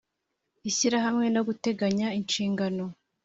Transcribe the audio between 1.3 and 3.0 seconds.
no guteganya inshingano